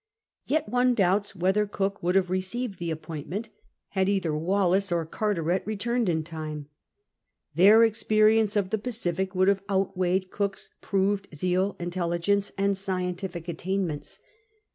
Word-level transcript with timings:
Yet 0.47 0.67
one 0.67 0.95
doubts 0.95 1.35
whether 1.35 1.67
Cook 1.67 2.01
would 2.01 2.15
have 2.15 2.31
received 2.31 2.79
the 2.79 2.89
appointment 2.89 3.49
had 3.89 4.09
either 4.09 4.35
Wallis 4.35 4.91
or 4.91 5.05
Carteret 5.05 5.61
returned 5.63 6.09
in 6.09 6.23
time. 6.23 6.65
Their 7.53 7.83
experience 7.83 8.55
of 8.55 8.71
the 8.71 8.79
Pacific 8.79 9.35
would 9.35 9.47
have 9.47 9.61
outweighed 9.69 10.31
Cook's 10.31 10.71
proved 10.81 11.27
zeal, 11.35 11.75
intelligence, 11.77 12.51
and 12.57 12.75
scientific 12.75 13.47
attainments. 13.47 14.19